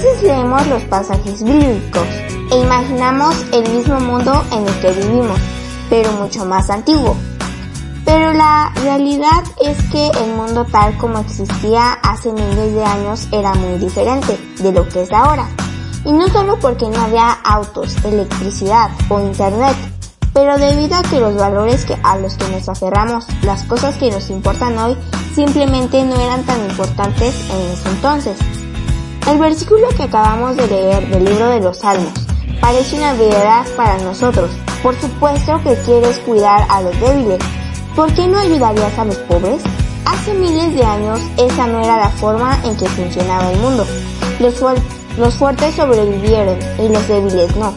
Veces 0.00 0.22
leemos 0.22 0.64
los 0.68 0.84
pasajes 0.84 1.42
bíblicos 1.42 2.06
e 2.52 2.56
imaginamos 2.56 3.34
el 3.52 3.68
mismo 3.68 3.98
mundo 3.98 4.44
en 4.52 4.64
el 4.64 4.80
que 4.80 4.92
vivimos, 4.92 5.40
pero 5.90 6.12
mucho 6.12 6.44
más 6.44 6.70
antiguo. 6.70 7.16
Pero 8.04 8.32
la 8.32 8.72
realidad 8.76 9.42
es 9.60 9.76
que 9.90 10.06
el 10.22 10.34
mundo 10.34 10.64
tal 10.70 10.96
como 10.98 11.18
existía 11.18 11.94
hace 11.94 12.30
miles 12.30 12.74
de 12.74 12.84
años 12.84 13.26
era 13.32 13.52
muy 13.54 13.76
diferente 13.78 14.38
de 14.60 14.70
lo 14.70 14.88
que 14.88 15.02
es 15.02 15.12
ahora. 15.12 15.48
Y 16.04 16.12
no 16.12 16.28
solo 16.28 16.60
porque 16.60 16.88
no 16.88 17.00
había 17.00 17.32
autos, 17.32 17.96
electricidad 18.04 18.90
o 19.08 19.18
internet, 19.18 19.76
pero 20.32 20.58
debido 20.58 20.94
a 20.94 21.02
que 21.02 21.18
los 21.18 21.34
valores 21.34 21.84
que 21.84 21.96
a 22.04 22.16
los 22.18 22.36
que 22.36 22.48
nos 22.50 22.68
aferramos, 22.68 23.26
las 23.42 23.64
cosas 23.64 23.96
que 23.96 24.12
nos 24.12 24.30
importan 24.30 24.78
hoy, 24.78 24.96
simplemente 25.34 26.04
no 26.04 26.14
eran 26.14 26.44
tan 26.44 26.60
importantes 26.70 27.34
en 27.50 27.72
ese 27.72 27.88
entonces. 27.88 28.57
El 29.28 29.36
versículo 29.36 29.88
que 29.94 30.04
acabamos 30.04 30.56
de 30.56 30.66
leer 30.68 31.06
del 31.10 31.22
libro 31.22 31.50
de 31.50 31.60
los 31.60 31.76
Salmos 31.80 32.14
parece 32.62 32.96
una 32.96 33.12
verdad 33.12 33.66
para 33.76 33.98
nosotros. 33.98 34.50
Por 34.82 34.98
supuesto 34.98 35.60
que 35.62 35.74
quieres 35.84 36.18
cuidar 36.20 36.66
a 36.70 36.80
los 36.80 36.98
débiles. 36.98 37.38
¿Por 37.94 38.10
qué 38.14 38.26
no 38.26 38.38
ayudarías 38.38 38.98
a 38.98 39.04
los 39.04 39.16
pobres? 39.16 39.62
Hace 40.06 40.32
miles 40.32 40.74
de 40.74 40.82
años 40.82 41.20
esa 41.36 41.66
no 41.66 41.78
era 41.78 41.98
la 41.98 42.08
forma 42.08 42.58
en 42.64 42.74
que 42.78 42.86
funcionaba 42.86 43.52
el 43.52 43.60
mundo. 43.60 43.86
Los, 44.40 44.54
los 45.18 45.34
fuertes 45.34 45.74
sobrevivieron 45.74 46.58
y 46.78 46.88
los 46.88 47.06
débiles 47.06 47.54
no. 47.56 47.74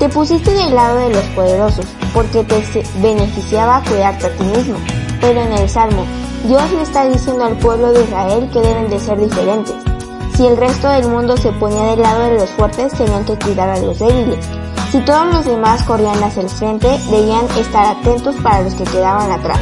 Te 0.00 0.08
pusiste 0.08 0.50
del 0.50 0.74
lado 0.74 0.98
de 0.98 1.10
los 1.10 1.24
poderosos 1.36 1.86
porque 2.12 2.42
te 2.42 2.64
beneficiaba 3.00 3.80
cuidarte 3.88 4.26
a 4.26 4.36
ti 4.36 4.42
mismo. 4.42 4.78
Pero 5.20 5.40
en 5.40 5.52
el 5.52 5.70
Salmo, 5.70 6.04
Dios 6.48 6.68
le 6.72 6.82
está 6.82 7.08
diciendo 7.08 7.44
al 7.44 7.56
pueblo 7.58 7.92
de 7.92 8.02
Israel 8.02 8.50
que 8.52 8.58
deben 8.58 8.90
de 8.90 8.98
ser 8.98 9.20
diferentes. 9.20 9.93
Si 10.34 10.44
el 10.44 10.56
resto 10.56 10.88
del 10.88 11.06
mundo 11.06 11.36
se 11.36 11.52
ponía 11.52 11.84
del 11.90 12.02
lado 12.02 12.24
de 12.24 12.34
los 12.40 12.50
fuertes, 12.50 12.92
tenían 12.92 13.24
que 13.24 13.38
cuidar 13.38 13.68
a 13.68 13.78
los 13.78 14.00
débiles. 14.00 14.44
Si 14.90 14.98
todos 15.00 15.32
los 15.32 15.44
demás 15.44 15.84
corrían 15.84 16.20
hacia 16.24 16.42
el 16.42 16.48
frente, 16.48 16.88
debían 17.08 17.44
estar 17.56 17.96
atentos 17.96 18.34
para 18.42 18.62
los 18.62 18.74
que 18.74 18.82
quedaban 18.82 19.30
atrás. 19.30 19.60